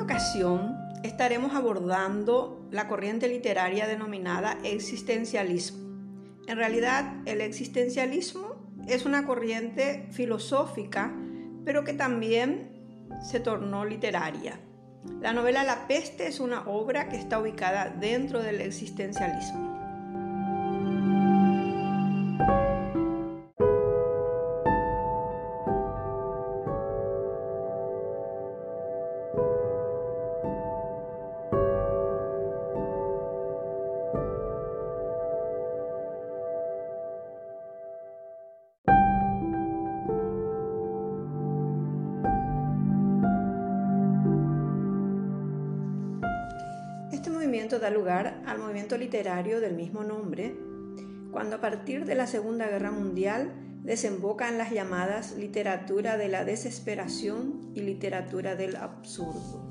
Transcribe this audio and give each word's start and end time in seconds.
ocasión 0.00 0.76
estaremos 1.02 1.54
abordando 1.54 2.66
la 2.70 2.88
corriente 2.88 3.28
literaria 3.28 3.86
denominada 3.86 4.56
existencialismo. 4.62 5.82
En 6.46 6.56
realidad, 6.56 7.16
el 7.26 7.40
existencialismo 7.40 8.56
es 8.88 9.04
una 9.04 9.26
corriente 9.26 10.06
filosófica, 10.10 11.12
pero 11.64 11.84
que 11.84 11.92
también 11.92 13.08
se 13.22 13.40
tornó 13.40 13.84
literaria. 13.84 14.58
La 15.20 15.32
novela 15.32 15.64
La 15.64 15.86
peste 15.86 16.28
es 16.28 16.40
una 16.40 16.68
obra 16.68 17.08
que 17.08 17.16
está 17.16 17.38
ubicada 17.40 17.88
dentro 17.90 18.42
del 18.42 18.60
existencialismo. 18.60 19.81
Da 47.52 47.90
lugar 47.90 48.42
al 48.46 48.58
movimiento 48.58 48.96
literario 48.96 49.60
del 49.60 49.74
mismo 49.74 50.04
nombre, 50.04 50.56
cuando 51.30 51.56
a 51.56 51.60
partir 51.60 52.06
de 52.06 52.14
la 52.14 52.26
Segunda 52.26 52.66
Guerra 52.66 52.90
Mundial 52.90 53.52
desemboca 53.82 54.48
en 54.48 54.56
las 54.56 54.70
llamadas 54.70 55.36
literatura 55.36 56.16
de 56.16 56.28
la 56.28 56.46
desesperación 56.46 57.72
y 57.74 57.82
literatura 57.82 58.56
del 58.56 58.76
absurdo. 58.76 59.70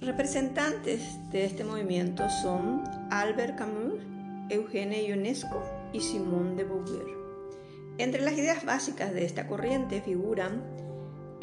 Representantes 0.00 1.02
de 1.32 1.44
este 1.44 1.64
movimiento 1.64 2.28
son 2.30 2.84
Albert 3.10 3.58
Camus, 3.58 4.00
Eugene 4.48 5.02
Ionesco 5.02 5.60
y 5.92 6.00
Simone 6.00 6.54
de 6.54 6.64
Beauvoir. 6.64 7.06
Entre 7.98 8.22
las 8.22 8.34
ideas 8.34 8.64
básicas 8.64 9.12
de 9.12 9.24
esta 9.24 9.48
corriente 9.48 10.02
figuran 10.02 10.62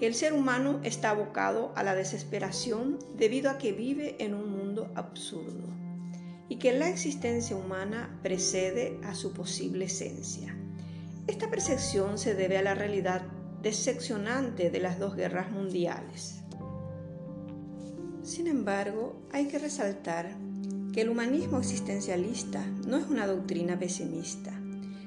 el 0.05 0.15
ser 0.15 0.33
humano 0.33 0.79
está 0.83 1.11
abocado 1.11 1.71
a 1.75 1.83
la 1.83 1.95
desesperación 1.95 2.99
debido 3.15 3.49
a 3.49 3.57
que 3.57 3.71
vive 3.71 4.15
en 4.19 4.33
un 4.33 4.51
mundo 4.51 4.91
absurdo 4.95 5.69
y 6.49 6.57
que 6.57 6.73
la 6.73 6.89
existencia 6.89 7.55
humana 7.55 8.19
precede 8.21 8.99
a 9.03 9.15
su 9.15 9.33
posible 9.33 9.85
esencia. 9.85 10.55
Esta 11.27 11.49
percepción 11.49 12.17
se 12.17 12.35
debe 12.35 12.57
a 12.57 12.63
la 12.63 12.75
realidad 12.75 13.21
decepcionante 13.61 14.69
de 14.69 14.79
las 14.79 14.99
dos 14.99 15.15
guerras 15.15 15.51
mundiales. 15.51 16.41
Sin 18.23 18.47
embargo, 18.47 19.21
hay 19.31 19.47
que 19.47 19.59
resaltar 19.59 20.35
que 20.91 21.01
el 21.01 21.09
humanismo 21.09 21.59
existencialista 21.59 22.65
no 22.85 22.97
es 22.97 23.07
una 23.07 23.25
doctrina 23.25 23.79
pesimista. 23.79 24.53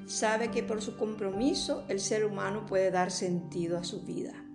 Sabe 0.07 0.49
que 0.49 0.63
por 0.63 0.81
su 0.81 0.97
compromiso 0.97 1.83
el 1.87 1.99
ser 1.99 2.25
humano 2.25 2.65
puede 2.65 2.89
dar 2.89 3.11
sentido 3.11 3.77
a 3.77 3.83
su 3.83 4.01
vida. 4.01 4.46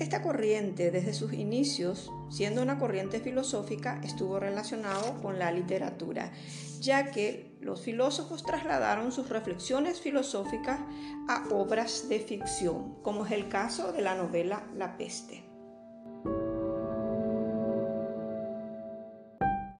Esta 0.00 0.22
corriente, 0.22 0.90
desde 0.90 1.12
sus 1.12 1.34
inicios, 1.34 2.10
siendo 2.30 2.62
una 2.62 2.78
corriente 2.78 3.20
filosófica, 3.20 4.00
estuvo 4.02 4.40
relacionado 4.40 5.20
con 5.20 5.38
la 5.38 5.52
literatura, 5.52 6.32
ya 6.80 7.10
que 7.10 7.54
los 7.60 7.82
filósofos 7.82 8.42
trasladaron 8.42 9.12
sus 9.12 9.28
reflexiones 9.28 10.00
filosóficas 10.00 10.80
a 11.28 11.44
obras 11.50 12.08
de 12.08 12.18
ficción, 12.18 12.94
como 13.02 13.26
es 13.26 13.32
el 13.32 13.50
caso 13.50 13.92
de 13.92 14.00
la 14.00 14.14
novela 14.14 14.66
La 14.74 14.96
peste. 14.96 15.49